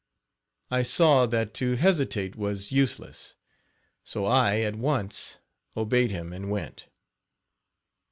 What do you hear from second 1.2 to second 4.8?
that to hesitate was useless; so I at